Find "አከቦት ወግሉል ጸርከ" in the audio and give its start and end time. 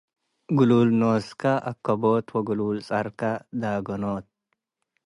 1.71-3.21